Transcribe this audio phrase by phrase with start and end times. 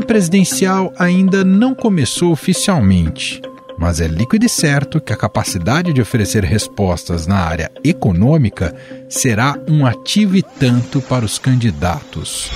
[0.00, 3.40] campanha presidencial ainda não começou oficialmente,
[3.78, 8.74] mas é líquido e certo que a capacidade de oferecer respostas na área econômica
[9.08, 12.50] será um ativo e tanto para os candidatos.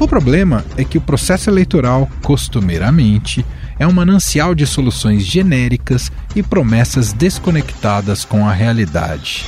[0.00, 3.44] O problema é que o processo eleitoral, costumeiramente,
[3.78, 9.44] é um manancial de soluções genéricas e promessas desconectadas com a realidade.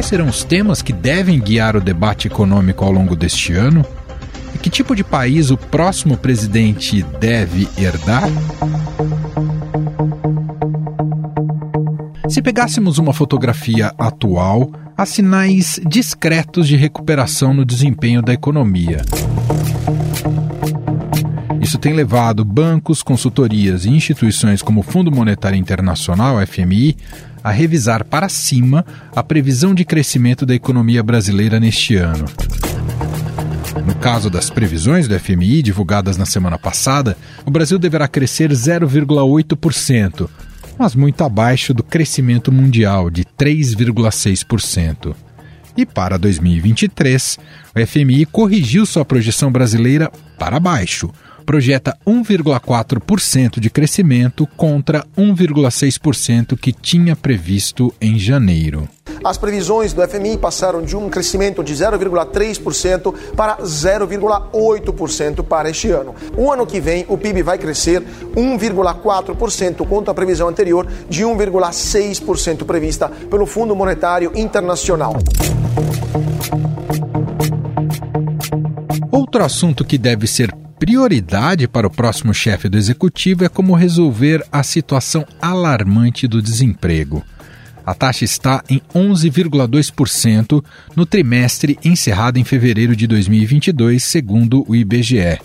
[0.00, 3.84] Quais serão os temas que devem guiar o debate econômico ao longo deste ano?
[4.54, 8.22] E que tipo de país o próximo presidente deve herdar?
[12.30, 19.02] Se pegássemos uma fotografia atual, há sinais discretos de recuperação no desempenho da economia.
[21.70, 26.96] Isso tem levado bancos, consultorias e instituições como o Fundo Monetário Internacional, FMI,
[27.44, 32.24] a revisar para cima a previsão de crescimento da economia brasileira neste ano.
[33.86, 40.28] No caso das previsões do FMI divulgadas na semana passada, o Brasil deverá crescer 0,8%,
[40.76, 45.14] mas muito abaixo do crescimento mundial de 3,6%.
[45.76, 47.38] E para 2023,
[47.76, 51.08] o FMI corrigiu sua projeção brasileira para baixo,
[51.50, 58.88] projeta 1,4% de crescimento contra 1,6% que tinha previsto em janeiro.
[59.24, 66.14] As previsões do FMI passaram de um crescimento de 0,3% para 0,8% para este ano.
[66.36, 68.00] O ano que vem, o PIB vai crescer
[68.36, 75.16] 1,4% contra a previsão anterior de 1,6% prevista pelo Fundo Monetário Internacional.
[79.10, 84.42] Outro assunto que deve ser prioridade para o próximo chefe do executivo é como resolver
[84.50, 87.22] a situação alarmante do desemprego.
[87.84, 90.64] A taxa está em 11,2%
[90.96, 95.38] no trimestre encerrado em fevereiro de 2022, segundo o IBGE.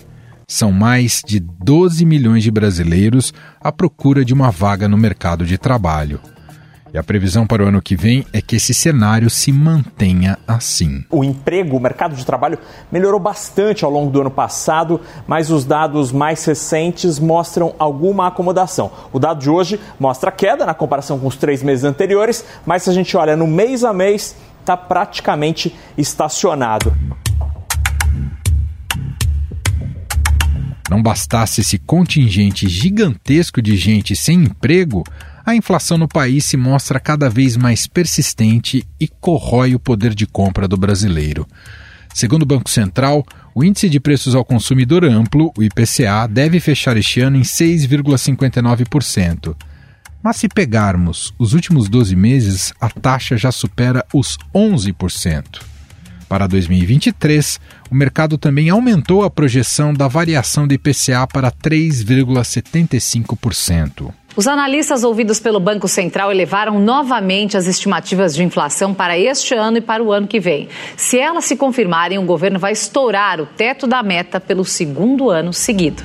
[0.47, 5.57] São mais de 12 milhões de brasileiros à procura de uma vaga no mercado de
[5.57, 6.21] trabalho.
[6.95, 11.03] E a previsão para o ano que vem é que esse cenário se mantenha assim.
[11.09, 12.57] O emprego, o mercado de trabalho
[12.89, 18.89] melhorou bastante ao longo do ano passado, mas os dados mais recentes mostram alguma acomodação.
[19.11, 22.89] O dado de hoje mostra queda na comparação com os três meses anteriores, mas se
[22.89, 26.95] a gente olha no mês a mês, está praticamente estacionado.
[30.89, 35.03] Não bastasse esse contingente gigantesco de gente sem emprego,
[35.45, 40.25] a inflação no país se mostra cada vez mais persistente e corrói o poder de
[40.25, 41.47] compra do brasileiro.
[42.13, 46.97] Segundo o Banco Central, o Índice de Preços ao Consumidor Amplo, o IPCA, deve fechar
[46.97, 49.55] este ano em 6,59%.
[50.23, 55.61] Mas se pegarmos os últimos 12 meses, a taxa já supera os 11%.
[56.27, 57.59] Para 2023,
[57.91, 64.11] o mercado também aumentou a projeção da variação do IPCA para 3,75%.
[64.37, 69.77] Os analistas ouvidos pelo Banco Central elevaram novamente as estimativas de inflação para este ano
[69.77, 70.67] e para o ano que vem.
[70.97, 75.53] Se elas se confirmarem, o governo vai estourar o teto da meta pelo segundo ano
[75.53, 76.03] seguido.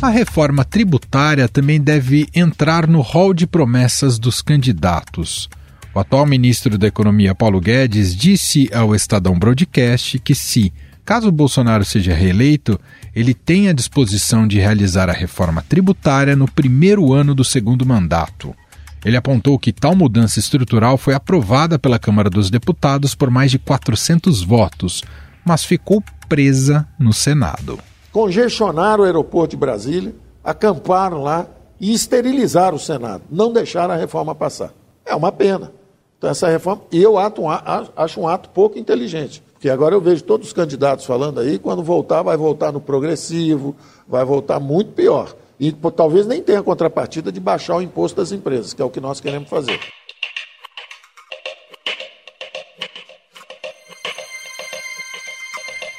[0.00, 5.48] A reforma tributária também deve entrar no rol de promessas dos candidatos.
[5.92, 10.72] O atual ministro da Economia, Paulo Guedes, disse ao Estadão Broadcast que se
[11.08, 12.78] Caso Bolsonaro seja reeleito,
[13.16, 18.54] ele tem a disposição de realizar a reforma tributária no primeiro ano do segundo mandato.
[19.02, 23.58] Ele apontou que tal mudança estrutural foi aprovada pela Câmara dos Deputados por mais de
[23.58, 25.02] 400 votos,
[25.46, 27.78] mas ficou presa no Senado.
[28.12, 30.14] Congestionaram o aeroporto de Brasília,
[30.44, 31.46] acamparam lá
[31.80, 34.74] e esterilizaram o Senado, não deixaram a reforma passar.
[35.06, 35.72] É uma pena.
[36.18, 39.42] Então, essa reforma, eu acho um ato pouco inteligente.
[39.58, 43.74] Porque agora eu vejo todos os candidatos falando aí, quando voltar, vai voltar no progressivo,
[44.06, 45.34] vai voltar muito pior.
[45.58, 48.90] E pô, talvez nem tenha contrapartida de baixar o imposto das empresas, que é o
[48.90, 49.80] que nós queremos fazer.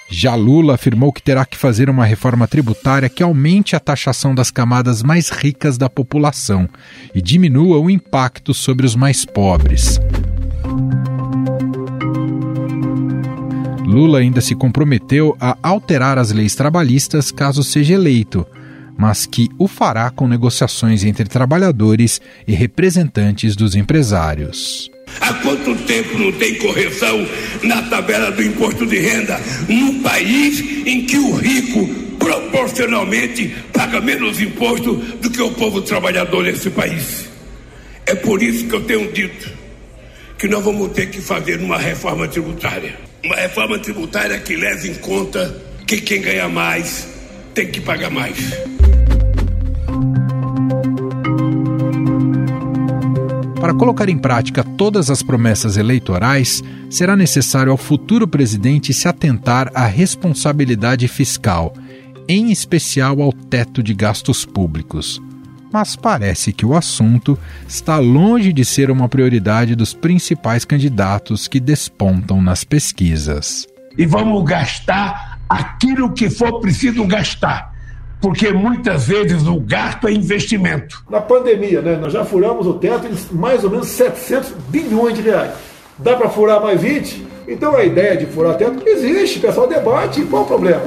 [0.09, 4.49] Já Lula afirmou que terá que fazer uma reforma tributária que aumente a taxação das
[4.49, 6.67] camadas mais ricas da população
[7.13, 9.99] e diminua o impacto sobre os mais pobres.
[13.89, 18.45] Lula ainda se comprometeu a alterar as leis trabalhistas caso seja eleito,
[18.95, 24.91] mas que o fará com negociações entre trabalhadores e representantes dos empresários.
[25.19, 27.27] Há quanto tempo não tem correção
[27.63, 29.41] na tabela do imposto de renda?
[29.67, 31.87] No país em que o rico
[32.19, 37.27] proporcionalmente paga menos imposto do que o povo trabalhador nesse país.
[38.05, 39.49] É por isso que eu tenho dito
[40.37, 43.08] que nós vamos ter que fazer uma reforma tributária.
[43.23, 47.07] Uma reforma tributária que leve em conta que quem ganha mais
[47.53, 48.37] tem que pagar mais.
[53.59, 59.69] Para colocar em prática todas as promessas eleitorais, será necessário ao futuro presidente se atentar
[59.75, 61.73] à responsabilidade fiscal,
[62.27, 65.21] em especial ao teto de gastos públicos.
[65.71, 67.37] Mas parece que o assunto
[67.67, 73.67] está longe de ser uma prioridade dos principais candidatos que despontam nas pesquisas.
[73.97, 77.79] E vamos gastar aquilo que for preciso gastar
[78.21, 81.03] porque muitas vezes o gasto é investimento.
[81.09, 85.21] Na pandemia, né, nós já furamos o teto em mais ou menos 700 bilhões de
[85.21, 85.53] reais.
[85.97, 87.27] Dá para furar mais 20?
[87.47, 90.83] Então a ideia de furar teto existe, o pessoal debate, qual o problema?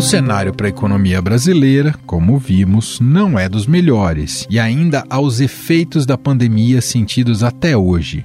[0.00, 5.20] O cenário para a economia brasileira, como vimos, não é dos melhores e ainda há
[5.20, 8.24] os efeitos da pandemia sentidos até hoje.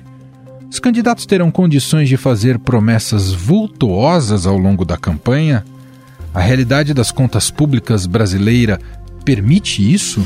[0.71, 5.65] Os candidatos terão condições de fazer promessas vultuosas ao longo da campanha?
[6.33, 8.79] A realidade das contas públicas brasileira
[9.25, 10.25] permite isso?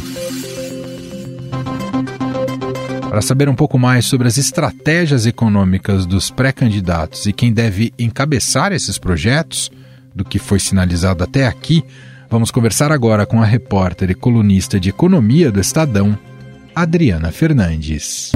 [3.10, 8.72] Para saber um pouco mais sobre as estratégias econômicas dos pré-candidatos e quem deve encabeçar
[8.72, 9.72] esses projetos,
[10.14, 11.84] do que foi sinalizado até aqui,
[12.30, 16.18] vamos conversar agora com a repórter e colunista de economia do Estadão,
[16.76, 18.32] Adriana Fernandes.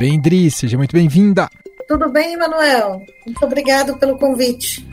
[0.00, 0.50] bem, Dri?
[0.50, 1.50] Seja muito bem-vinda.
[1.86, 3.04] Tudo bem, Manuel?
[3.26, 4.88] Muito obrigado pelo convite.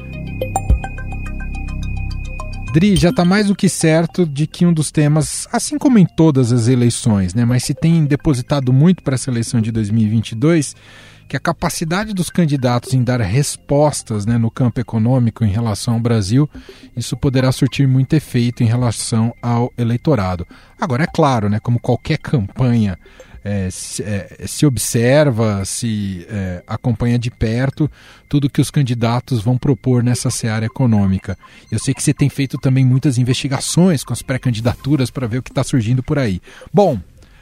[2.73, 6.05] Dri, já está mais do que certo de que um dos temas, assim como em
[6.05, 10.75] todas as eleições, né, mas se tem depositado muito para essa eleição de 2022,
[11.27, 15.99] que a capacidade dos candidatos em dar respostas né, no campo econômico em relação ao
[15.99, 16.49] Brasil,
[16.95, 20.47] isso poderá surtir muito efeito em relação ao eleitorado.
[20.79, 22.97] Agora, é claro, né, como qualquer campanha
[23.43, 27.89] é, se, é, se, observa, se é, acompanha de perto
[28.27, 31.37] tudo que os candidatos vão propor nessa seara econômica.
[31.71, 35.43] Eu sei que você tem feito também muitas investigações com as pré-candidaturas para ver o
[35.43, 36.41] que está surgindo por aí.
[36.73, 36.99] Bom,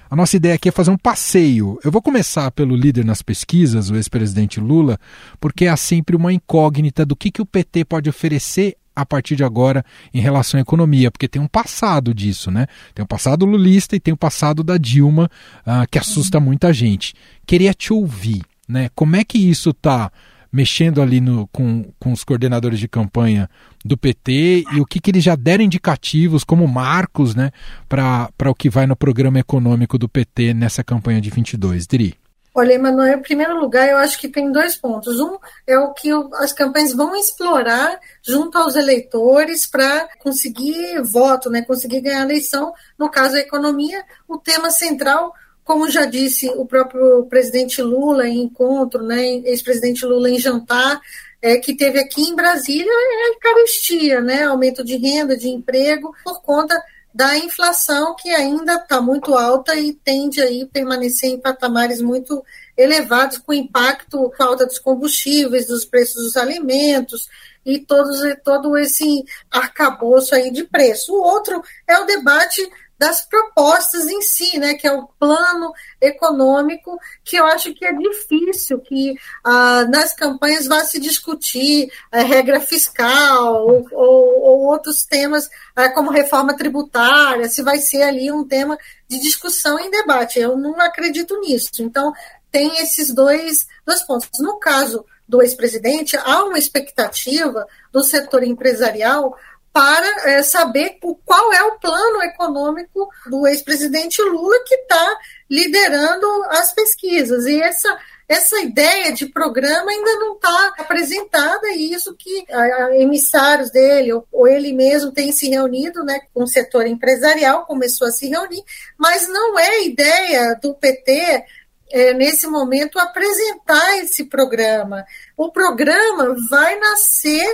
[0.09, 1.79] a nossa ideia aqui é fazer um passeio.
[1.83, 4.99] Eu vou começar pelo líder nas pesquisas, o ex-presidente Lula,
[5.39, 9.43] porque há sempre uma incógnita do que, que o PT pode oferecer a partir de
[9.43, 12.65] agora em relação à economia, porque tem um passado disso, né?
[12.93, 15.29] Tem um passado lulista e tem o um passado da Dilma
[15.67, 17.13] uh, que assusta muita gente.
[17.45, 18.89] Queria te ouvir, né?
[18.95, 20.11] Como é que isso está
[20.51, 23.49] mexendo ali no, com, com os coordenadores de campanha
[23.83, 27.51] do PT e o que, que eles já deram indicativos como marcos né,
[27.87, 32.15] para o que vai no programa econômico do PT nessa campanha de 22, Dri?
[32.57, 35.19] Olha, Emanuel, em primeiro lugar, eu acho que tem dois pontos.
[35.19, 35.37] Um
[35.67, 41.99] é o que as campanhas vão explorar junto aos eleitores para conseguir voto, né, conseguir
[41.99, 42.73] ganhar a eleição.
[42.97, 45.33] No caso, a economia, o tema central,
[45.65, 51.01] como já disse o próprio presidente Lula em encontro, né, ex-presidente Lula em jantar,
[51.41, 56.15] é, que teve aqui em Brasília, é a carestia, né, aumento de renda, de emprego,
[56.23, 56.79] por conta
[57.11, 62.43] da inflação que ainda está muito alta e tende a permanecer em patamares muito
[62.77, 67.27] elevados, com impacto falta dos combustíveis, dos preços dos alimentos
[67.65, 71.13] e todos, todo esse arcabouço aí de preço.
[71.13, 72.61] O outro é o debate
[72.97, 77.93] das propostas em si, né, que é o plano econômico, que eu acho que é
[77.93, 85.03] difícil que ah, nas campanhas vá se discutir a regra fiscal ou, ou, ou outros
[85.03, 90.39] temas ah, como reforma tributária, se vai ser ali um tema de discussão e debate.
[90.39, 91.69] Eu não acredito nisso.
[91.79, 92.13] Então,
[92.51, 94.29] tem esses dois, dois pontos.
[94.39, 99.35] No caso do ex-presidente, há uma expectativa do setor empresarial
[99.75, 105.17] para é, saber qual é o plano econômico do ex-presidente Lula que está
[105.49, 107.45] liderando as pesquisas.
[107.45, 113.69] E essa, essa ideia de programa ainda não está apresentada, e isso que a, emissários
[113.69, 118.11] dele, ou, ou, ele mesmo, tem se reunido né, com o setor empresarial, começou a
[118.11, 118.63] se reunir,
[118.97, 121.43] mas não é ideia do PT
[121.91, 125.05] é, nesse momento, apresentar esse programa.
[125.35, 127.45] O programa vai nascer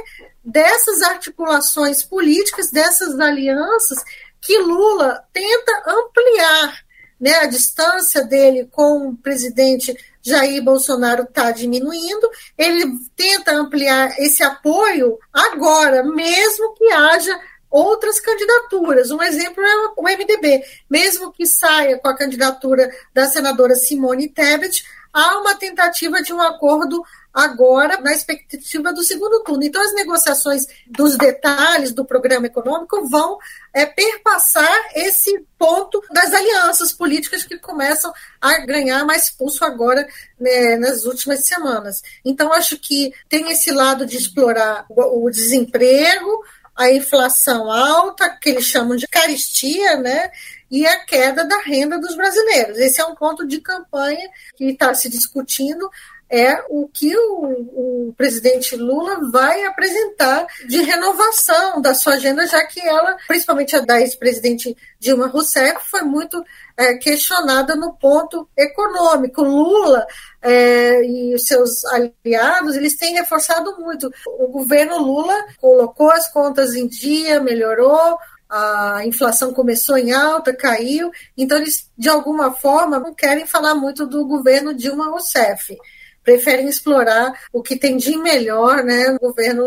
[0.44, 4.04] dessas articulações políticas, dessas alianças
[4.40, 6.92] que Lula tenta ampliar.
[7.20, 12.84] Né, a distância dele com o presidente Jair Bolsonaro está diminuindo, ele
[13.16, 17.40] tenta ampliar esse apoio agora, mesmo que haja
[17.72, 19.10] outras candidaturas.
[19.10, 20.64] Um exemplo é o MDB.
[20.90, 24.84] Mesmo que saia com a candidatura da senadora Simone Tebet,
[25.14, 29.64] há uma tentativa de um acordo agora na expectativa do segundo turno.
[29.64, 33.38] Então, as negociações dos detalhes do programa econômico vão
[33.74, 40.08] é, perpassar esse ponto das alianças políticas que começam a ganhar mais pulso agora
[40.40, 42.02] né, nas últimas semanas.
[42.26, 46.44] Então, acho que tem esse lado de explorar o, desemprego,
[46.76, 50.32] a inflação alta, que eles chamam de caristia, né?
[50.70, 52.78] E a queda da renda dos brasileiros.
[52.78, 55.90] Esse é um ponto de campanha que está se discutindo
[56.32, 62.66] é o que o, o, presidente Lula vai apresentar de renovação da sua agenda, já
[62.66, 66.42] que ela, principalmente a da ex-presidente Dilma Rousseff, foi muito
[66.78, 69.44] é, questionada no ponto econômico.
[69.44, 70.08] Lula
[70.42, 74.10] é, e seus aliados, eles têm reforçado muito.
[74.26, 78.18] O governo Lula colocou as contas em dia, melhorou,
[78.50, 84.06] a inflação começou em alta, caiu, então eles, de alguma forma, não querem falar muito
[84.06, 85.76] do governo Dilma Rousseff
[86.24, 89.64] preferem explorar o que tem de melhor né, no governo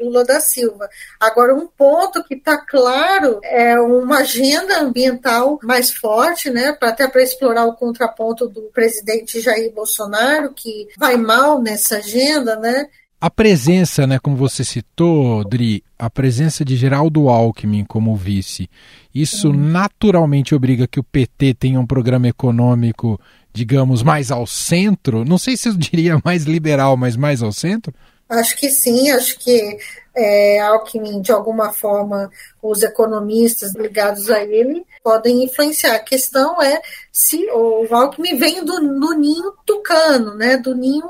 [0.00, 0.88] Lula da Silva.
[1.18, 7.22] Agora, um ponto que está claro é uma agenda ambiental mais forte, né, até para
[7.22, 12.86] explorar o contraponto do presidente Jair Bolsonaro, que vai mal nessa agenda, né?
[13.20, 18.70] A presença, né, como você citou, Dri, a presença de Geraldo Alckmin como vice,
[19.12, 23.20] isso naturalmente obriga que o PT tenha um programa econômico
[23.52, 25.24] digamos, mais ao centro?
[25.24, 27.92] Não sei se eu diria mais liberal, mas mais ao centro?
[28.28, 29.78] Acho que sim, acho que
[30.14, 32.30] é, Alckmin, de alguma forma,
[32.62, 35.94] os economistas ligados a ele podem influenciar.
[35.94, 41.08] A questão é se o Alckmin vem do, do ninho tucano, né, do ninho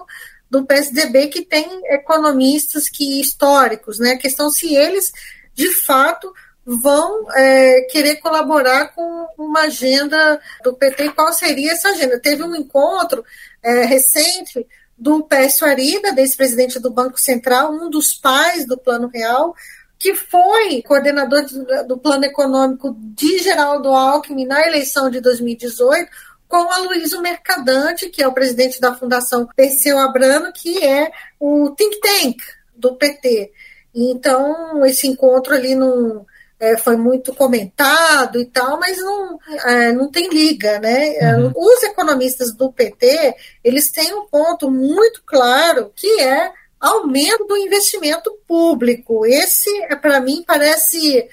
[0.51, 3.99] do PSDB, que tem economistas que históricos.
[3.99, 5.11] Né, a questão se eles,
[5.55, 6.33] de fato,
[6.71, 11.13] vão é, querer colaborar com uma agenda do PT.
[11.13, 12.21] Qual seria essa agenda?
[12.21, 13.25] Teve um encontro
[13.63, 19.55] é, recente do Pécio Arida, ex-presidente do Banco Central, um dos pais do Plano Real,
[19.99, 21.47] que foi coordenador
[21.87, 26.11] do Plano Econômico de Geraldo Alckmin na eleição de 2018,
[26.47, 31.11] com a Luísa Mercadante, que é o presidente da Fundação Perseu Abrano, que é
[31.41, 32.37] o think tank
[32.77, 33.53] do PT.
[33.95, 36.27] Então, esse encontro ali não
[36.61, 41.15] é, foi muito comentado e tal, mas não, é, não tem liga, né?
[41.17, 41.53] É, uhum.
[41.55, 48.37] Os economistas do PT, eles têm um ponto muito claro que é aumento do investimento
[48.47, 49.25] público.
[49.25, 51.29] Esse, é, para mim, parece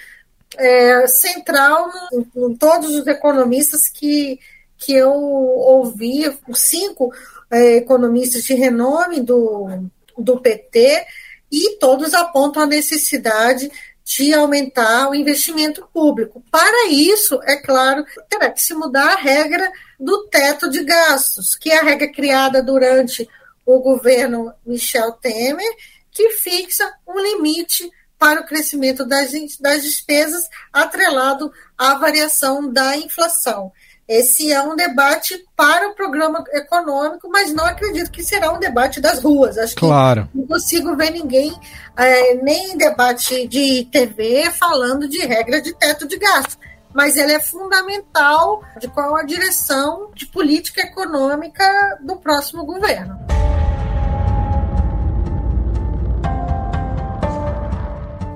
[0.57, 4.39] é, central em, em, todos os economistas que,
[4.77, 7.11] que eu ouvi, os cinco
[7.49, 11.05] é, economistas de renome do, do PT,
[11.51, 13.71] e todos apontam a necessidade
[14.05, 16.43] de aumentar o investimento público.
[16.51, 21.71] Para isso, é claro, terá que se mudar a regra do teto de gastos, que
[21.71, 23.27] é a regra criada durante
[23.65, 25.75] o governo Michel Temer,
[26.11, 33.71] que fixa um limite para o crescimento das, das despesas atrelado à variação da inflação.
[34.07, 39.01] Esse é um debate para o programa econômico, mas não acredito que será um debate
[39.01, 39.57] das ruas.
[39.57, 40.29] Acho claro.
[40.31, 41.51] que não consigo ver ninguém,
[41.97, 46.55] é, nem em debate de TV, falando de regra de teto de gastos.
[46.93, 53.17] Mas ele é fundamental de qual a direção de política econômica do próximo governo.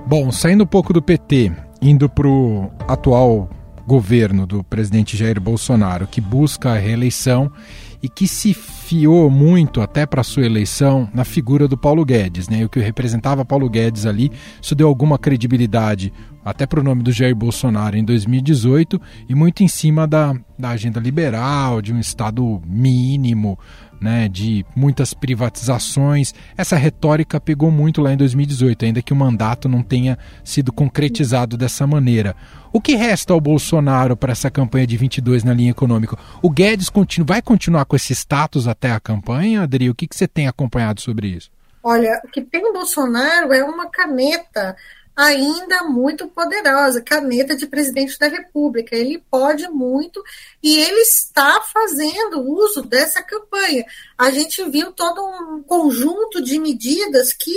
[0.07, 3.47] Bom, saindo um pouco do PT, indo para o atual
[3.89, 7.51] governo do presidente Jair Bolsonaro, que busca a reeleição
[8.03, 12.63] e que se fiou muito até para sua eleição na figura do Paulo Guedes, né?
[12.63, 14.31] O que representava Paulo Guedes ali,
[14.62, 16.13] isso deu alguma credibilidade
[16.46, 20.69] até para o nome do Jair Bolsonaro em 2018 e muito em cima da, da
[20.69, 23.58] agenda liberal, de um Estado mínimo,
[23.99, 26.33] né, de muitas privatizações.
[26.57, 31.57] Essa retórica pegou muito lá em 2018, ainda que o mandato não tenha sido concretizado
[31.57, 32.35] dessa maneira.
[32.71, 36.17] O que resta ao Bolsonaro para essa campanha de 22 na linha econômica?
[36.41, 39.89] O Guedes continua, vai continuar com esse status até a campanha, Adri?
[39.89, 41.49] O que, que você tem acompanhado sobre isso?
[41.81, 44.75] Olha, o que tem o Bolsonaro é uma caneta
[45.19, 48.95] ainda muito poderosa, caneta de presidente da República.
[48.95, 50.23] Ele pode muito
[50.63, 53.83] e ele está fazendo uso dessa campanha.
[54.17, 57.53] A gente viu todo um conjunto de medidas que,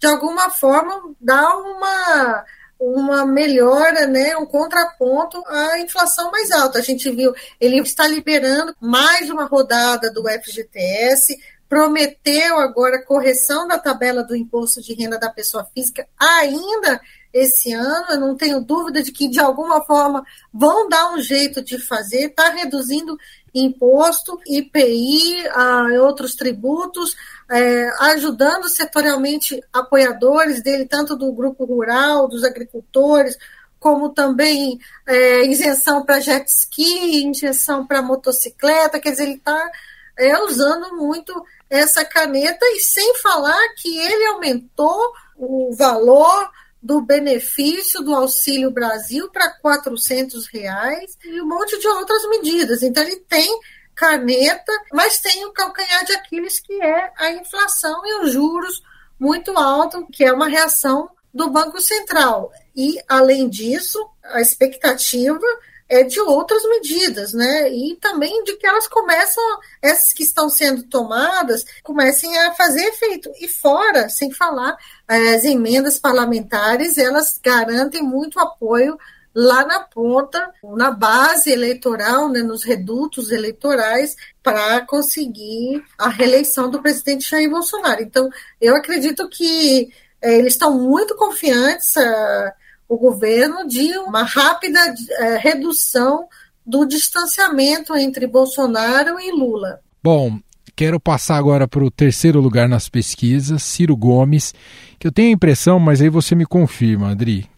[0.00, 2.44] de alguma forma, dá uma
[2.76, 6.80] uma melhora, né, um contraponto à inflação mais alta.
[6.80, 13.78] A gente viu, ele está liberando mais uma rodada do FGTS, prometeu agora correção da
[13.78, 17.00] tabela do imposto de renda da pessoa física ainda
[17.32, 18.06] esse ano.
[18.10, 22.26] Eu não tenho dúvida de que, de alguma forma, vão dar um jeito de fazer,
[22.26, 23.18] está reduzindo
[23.54, 27.16] imposto, IPI, ah, outros tributos,
[27.50, 33.36] é, ajudando setorialmente apoiadores dele, tanto do grupo rural, dos agricultores,
[33.78, 39.70] como também é, isenção para jet ski, isenção para motocicleta, quer dizer, ele está
[40.18, 41.32] é, usando muito
[41.68, 46.50] essa caneta e sem falar que ele aumentou o valor
[46.82, 52.82] do benefício do Auxílio Brasil para 400 reais e um monte de outras medidas.
[52.82, 53.48] Então, ele tem
[53.94, 58.82] caneta, mas tem o calcanhar de Aquiles, que é a inflação e os juros
[59.18, 62.52] muito altos, que é uma reação do Banco Central.
[62.76, 65.46] E, além disso, a expectativa
[65.88, 67.70] é de outras medidas, né?
[67.70, 69.42] E também de que elas começam,
[69.82, 73.30] essas que estão sendo tomadas, comecem a fazer efeito.
[73.40, 74.76] E fora, sem falar,
[75.06, 78.98] as emendas parlamentares, elas garantem muito apoio
[79.34, 86.80] lá na ponta, na base eleitoral, né, nos redutos eleitorais, para conseguir a reeleição do
[86.80, 88.00] presidente Jair Bolsonaro.
[88.00, 91.94] Então, eu acredito que é, eles estão muito confiantes.
[91.96, 92.63] Uh,
[92.94, 94.78] o governo de uma rápida
[95.18, 96.26] é, redução
[96.64, 99.80] do distanciamento entre Bolsonaro e Lula.
[100.02, 100.38] Bom,
[100.74, 104.54] quero passar agora para o terceiro lugar nas pesquisas, Ciro Gomes,
[104.98, 107.48] que eu tenho a impressão, mas aí você me confirma, Adri,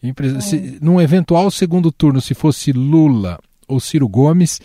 [0.40, 3.38] se, num eventual segundo turno, se fosse Lula
[3.68, 4.60] ou Ciro Gomes,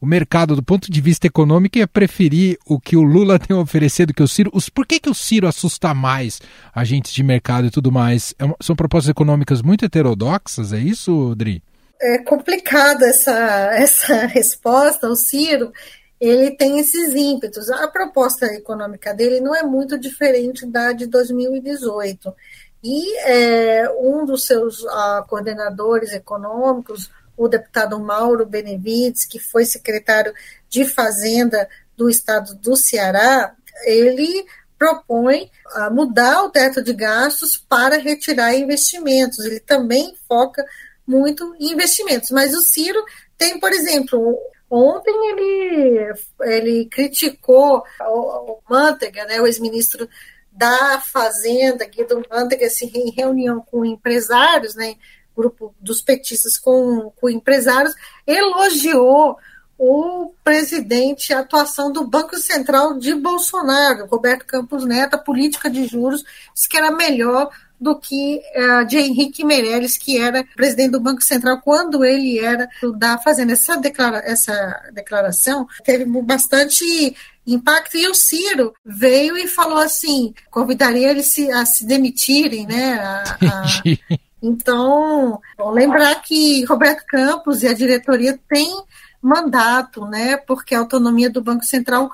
[0.00, 4.14] o mercado, do ponto de vista econômico, ia preferir o que o Lula tem oferecido
[4.14, 4.50] que o Ciro.
[4.52, 6.40] Os, por que, que o Ciro assusta mais
[6.74, 8.34] agentes de mercado e tudo mais?
[8.38, 11.62] É uma, são propostas econômicas muito heterodoxas, é isso, Dri?
[12.00, 13.32] É complicada essa,
[13.74, 15.08] essa resposta.
[15.08, 15.72] O Ciro
[16.20, 17.70] ele tem esses ímpetos.
[17.70, 22.34] A proposta econômica dele não é muito diferente da de 2018.
[22.82, 30.34] E é, um dos seus uh, coordenadores econômicos, o deputado Mauro Benevides, que foi secretário
[30.68, 33.54] de Fazenda do estado do Ceará,
[33.86, 34.44] ele
[34.78, 39.38] propõe uh, mudar o teto de gastos para retirar investimentos.
[39.44, 40.64] Ele também foca
[41.06, 42.30] muito em investimentos.
[42.30, 43.02] Mas o Ciro
[43.36, 44.38] tem, por exemplo,
[44.70, 50.08] ontem ele, ele criticou o, o Mantega, né, o ex-ministro
[50.52, 54.96] da Fazenda, Guido Mantega, assim, em reunião com empresários, né,
[55.38, 57.94] grupo dos petistas com, com empresários,
[58.26, 59.38] elogiou
[59.78, 65.86] o presidente, a atuação do Banco Central de Bolsonaro, Roberto Campos Neto, a política de
[65.86, 67.48] juros, disse que era melhor
[67.80, 72.68] do que uh, de Henrique Meirelles, que era presidente do Banco Central quando ele era
[72.96, 73.52] da Fazenda.
[73.52, 77.14] Essa, declara essa declaração teve bastante
[77.46, 82.94] impacto e o Ciro veio e falou assim, convidaria eles a se demitirem, né?
[82.94, 85.40] A, a, então,
[85.72, 88.82] lembrar que Roberto Campos e a diretoria têm
[89.20, 90.36] mandato, né?
[90.36, 92.10] Porque a autonomia do Banco Central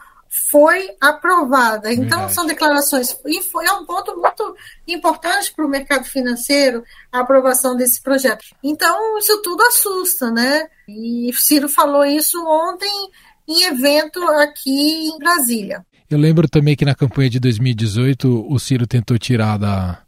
[0.50, 1.92] foi aprovada.
[1.92, 2.34] Então, Verdade.
[2.34, 3.16] são declarações.
[3.26, 4.56] E foi, é um ponto muito
[4.88, 6.82] importante para o mercado financeiro
[7.12, 8.44] a aprovação desse projeto.
[8.62, 10.66] Então, isso tudo assusta, né?
[10.88, 13.10] E Ciro falou isso ontem
[13.46, 15.84] em evento aqui em Brasília.
[16.10, 20.03] Eu lembro também que na campanha de 2018 o Ciro tentou tirar da,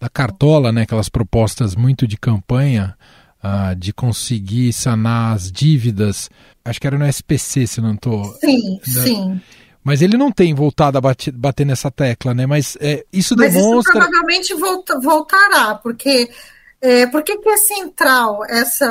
[0.00, 2.96] da cartola, né, aquelas propostas muito de campanha,
[3.42, 6.30] uh, de conseguir sanar as dívidas.
[6.64, 8.24] Acho que era no SPC, se não estou.
[8.40, 9.02] Sim, da...
[9.02, 9.40] sim.
[9.82, 12.46] Mas ele não tem voltado a bater, bater nessa tecla, né?
[12.46, 13.98] Mas é, isso Mas demonstra.
[13.98, 16.30] Isso provavelmente volta, voltará, porque.
[16.80, 18.86] É, por que, que é central essa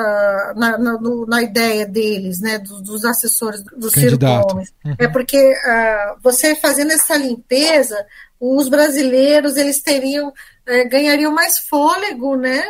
[0.57, 4.73] na, na, na ideia deles, né, dos, dos assessores do Ciro Gomes?
[4.83, 4.95] Uhum.
[4.99, 7.95] É porque uh, você fazendo essa limpeza,
[8.39, 10.33] os brasileiros eles teriam
[10.65, 12.63] é, ganhariam mais fôlego, né?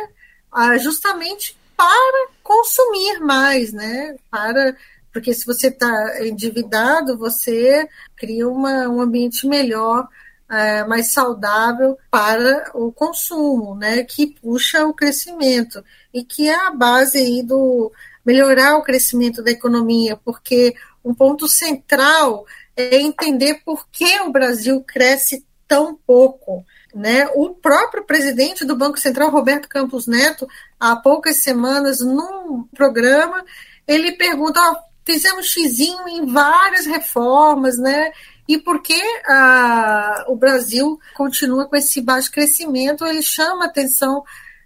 [0.50, 4.16] Ah, justamente para consumir mais, né?
[4.30, 4.76] Para
[5.12, 10.06] porque se você está endividado, você cria uma, um ambiente melhor,
[10.48, 14.04] é, mais saudável para o consumo, né?
[14.04, 17.92] Que puxa o crescimento e que é a base aí do
[18.24, 22.44] melhorar o crescimento da economia, porque um ponto central
[22.76, 26.64] é entender por que o Brasil cresce tão pouco.
[26.94, 27.28] Né?
[27.34, 30.48] O próprio presidente do Banco Central, Roberto Campos Neto,
[30.80, 33.44] há poucas semanas, num programa,
[33.86, 38.10] ele pergunta: oh, fizemos xizinho em várias reformas, né?
[38.48, 43.04] E por que ah, o Brasil continua com esse baixo crescimento?
[43.04, 44.24] Ele chama atenção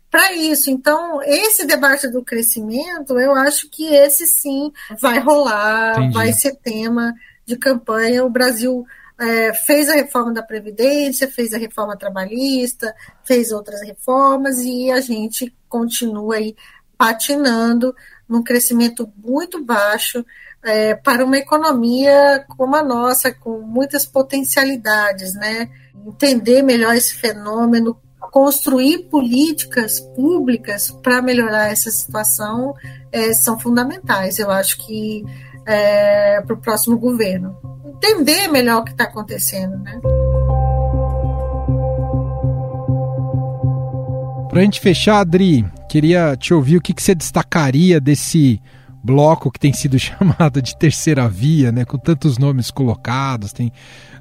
[0.09, 0.71] para isso.
[0.71, 6.15] Então, esse debate do crescimento, eu acho que esse sim vai rolar, Entendi.
[6.15, 7.13] vai ser tema
[7.45, 8.25] de campanha.
[8.25, 8.87] O Brasil
[9.23, 15.01] é, fez a reforma da Previdência, fez a reforma trabalhista, fez outras reformas e a
[15.01, 16.57] gente continua aí
[16.99, 17.95] patinando
[18.29, 20.27] num crescimento muito baixo
[20.61, 25.71] é, para uma economia como a nossa, com muitas potencialidades, né?
[26.05, 32.75] Entender melhor esse fenômeno, construir políticas públicas para melhorar essa situação
[33.13, 34.41] é, são fundamentais.
[34.41, 35.25] Eu acho que
[35.65, 37.57] é, para o próximo governo
[38.03, 40.01] entender melhor o que está acontecendo, né?
[44.49, 48.61] Para a gente fechar, Adri, queria te ouvir o que, que você destacaria desse
[49.03, 53.73] bloco que tem sido chamado de terceira via, né, com tantos nomes colocados, tem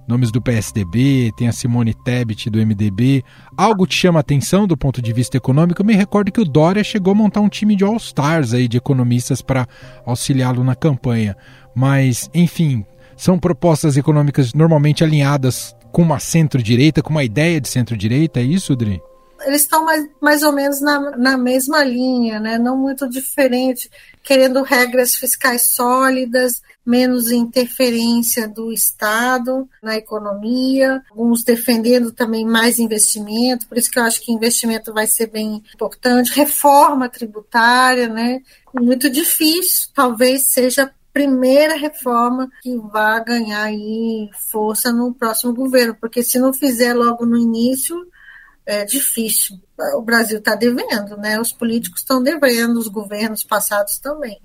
[0.08, 3.24] nomes do PSDB, tem a Simone Tebet do MDB.
[3.58, 5.82] Algo te chama atenção do ponto de vista econômico?
[5.82, 8.78] Eu me recordo que o Dória chegou a montar um time de All-Stars aí de
[8.78, 9.68] economistas para
[10.06, 11.36] auxiliá-lo na campanha.
[11.76, 12.86] Mas, enfim,
[13.16, 18.76] são propostas econômicas normalmente alinhadas com uma centro-direita, com uma ideia de centro-direita, é isso,
[18.76, 19.02] Dri?
[19.46, 22.58] Eles estão mais, mais ou menos na, na mesma linha, né?
[22.58, 23.90] não muito diferente,
[24.24, 33.68] querendo regras fiscais sólidas, menos interferência do Estado na economia, alguns defendendo também mais investimento,
[33.68, 38.42] por isso que eu acho que investimento vai ser bem importante, reforma tributária, né?
[38.74, 46.24] Muito difícil, talvez seja primeira reforma que vai ganhar aí força no próximo governo, porque
[46.24, 47.96] se não fizer logo no início,
[48.66, 49.60] é difícil.
[49.96, 51.40] O Brasil está devendo, né?
[51.40, 54.40] Os políticos estão devendo, os governos passados também.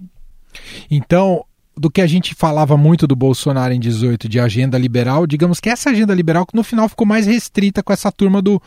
[0.91, 1.45] Então,
[1.77, 5.69] do que a gente falava muito do Bolsonaro em 18 de agenda liberal, digamos que
[5.69, 8.61] essa agenda liberal que no final ficou mais restrita com essa turma do,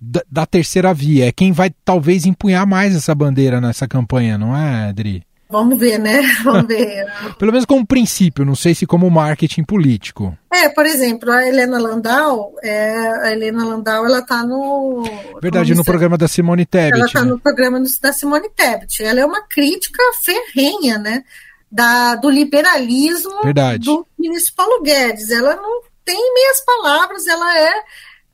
[0.00, 1.26] da, da terceira via.
[1.26, 5.24] É quem vai talvez empunhar mais essa bandeira nessa campanha, não é, Adri?
[5.52, 6.22] Vamos ver, né?
[6.42, 7.06] Vamos ver.
[7.38, 10.36] Pelo menos como princípio, não sei se como marketing político.
[10.50, 15.04] É, por exemplo, a Helena Landau, é, a Helena Landau, ela está no...
[15.42, 16.94] Verdade, no programa da Simone Tebet.
[16.94, 17.30] Ela está né?
[17.30, 19.04] no programa da Simone Tebet.
[19.04, 21.22] Ela é uma crítica ferrenha, né?
[21.70, 23.84] Da, do liberalismo Verdade.
[23.84, 25.30] do ministro Paulo Guedes.
[25.30, 27.72] Ela não tem meias palavras, ela é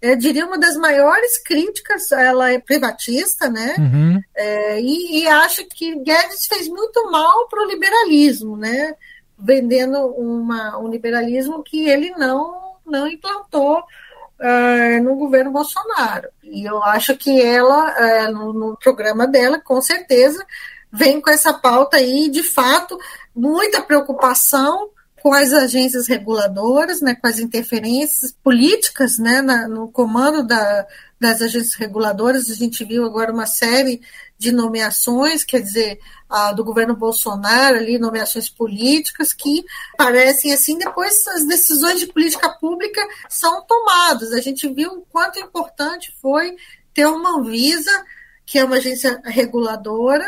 [0.00, 3.74] eu diria uma das maiores críticas, ela é privatista, né?
[3.78, 4.20] Uhum.
[4.34, 8.94] É, e, e acha que Guedes fez muito mal para o liberalismo, né?
[9.36, 16.28] Vendendo uma, um liberalismo que ele não, não implantou uh, no governo Bolsonaro.
[16.44, 20.44] E eu acho que ela, uh, no, no programa dela, com certeza,
[20.92, 22.98] vem com essa pauta aí, de fato,
[23.34, 24.90] muita preocupação
[25.22, 30.86] com as agências reguladoras, né, com as interferências políticas né, na, no comando da,
[31.20, 32.50] das agências reguladoras.
[32.50, 34.00] A gente viu agora uma série
[34.38, 39.64] de nomeações, quer dizer, a, do governo Bolsonaro ali, nomeações políticas que
[39.96, 44.32] parecem assim, depois as decisões de política pública são tomadas.
[44.32, 46.56] A gente viu o quanto importante foi
[46.94, 48.04] ter uma Anvisa,
[48.46, 50.26] que é uma agência reguladora,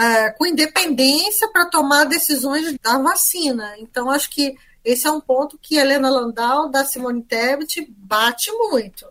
[0.00, 3.74] é, com independência para tomar decisões da vacina.
[3.78, 8.50] Então, acho que esse é um ponto que a Helena Landau, da Simone Tebet, bate
[8.52, 9.06] muito.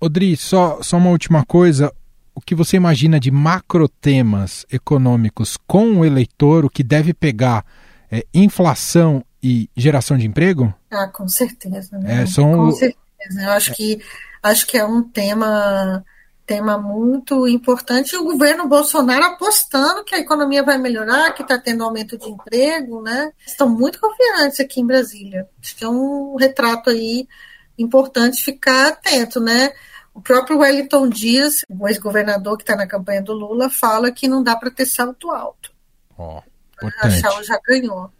[0.00, 1.92] Odri, só, só uma última coisa.
[2.34, 7.64] O que você imagina de macro temas econômicos com o eleitor, o que deve pegar
[8.10, 10.74] é inflação e geração de emprego?
[10.90, 11.98] Ah, com certeza.
[11.98, 12.22] Né?
[12.22, 12.52] É, são...
[12.52, 13.42] Com certeza.
[13.42, 14.00] Eu acho que,
[14.42, 16.02] acho que é um tema
[16.50, 18.16] tema muito importante.
[18.16, 23.00] O governo Bolsonaro apostando que a economia vai melhorar, que está tendo aumento de emprego,
[23.00, 23.32] né?
[23.46, 25.48] Estão muito confiantes aqui em Brasília.
[25.62, 27.28] Acho que é um retrato aí
[27.78, 29.70] importante ficar atento, né?
[30.12, 34.42] O próprio Wellington Dias, o ex-governador que está na campanha do Lula, fala que não
[34.42, 35.70] dá para ter salto alto.
[36.18, 36.42] Oh,
[37.00, 38.10] a Chau já ganhou.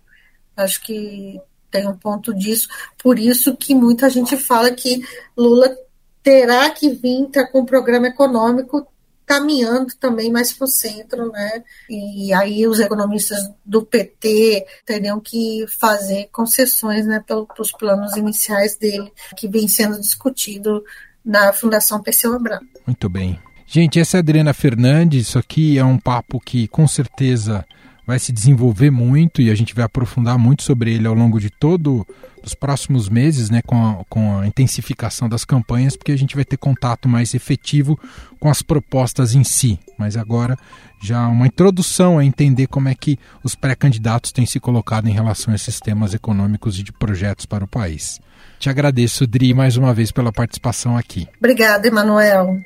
[0.57, 2.69] Acho que tem um ponto disso.
[2.97, 5.05] Por isso que muita gente fala que
[5.37, 5.77] Lula
[6.23, 8.87] terá que vir tá, com um programa econômico
[9.31, 11.63] caminhando também mais para o centro, né?
[11.89, 18.77] E aí os economistas do PT teriam que fazer concessões, né, para os planos iniciais
[18.77, 20.83] dele, que vem sendo discutido
[21.25, 22.67] na Fundação Perseu Abramo.
[22.85, 23.39] Muito bem.
[23.69, 25.29] Gente, essa é a Adriana Fernandes.
[25.29, 27.65] Isso aqui é um papo que com certeza
[28.11, 31.49] vai se desenvolver muito e a gente vai aprofundar muito sobre ele ao longo de
[31.49, 32.05] todo
[32.43, 36.45] os próximos meses, né, com a, com a intensificação das campanhas, porque a gente vai
[36.45, 37.97] ter contato mais efetivo
[38.41, 39.79] com as propostas em si.
[39.97, 40.59] Mas agora
[41.01, 45.53] já uma introdução a entender como é que os pré-candidatos têm se colocado em relação
[45.53, 48.19] a esses temas econômicos e de projetos para o país.
[48.59, 51.29] Te agradeço, Dri, mais uma vez pela participação aqui.
[51.39, 52.61] Obrigada, Emanuel.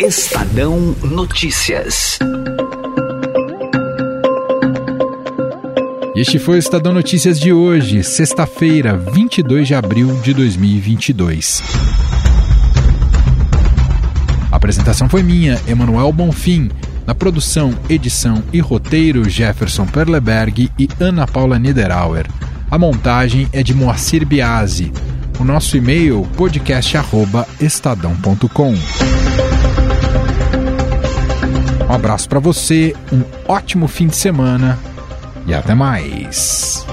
[0.00, 2.18] Estadão Notícias.
[6.16, 11.62] Este foi o Estadão Notícias de hoje, sexta-feira, 22 de abril de 2022.
[14.50, 16.70] A apresentação foi minha, Emanuel Bonfim.
[17.06, 22.24] Na produção, edição e roteiro, Jefferson Perleberg e Ana Paula Niederauer.
[22.70, 24.90] A montagem é de Moacir Biasi.
[25.38, 28.74] O nosso e-mail podcast@estadão.com.
[31.86, 34.78] Um abraço para você, um ótimo fim de semana
[35.46, 36.84] e até mais.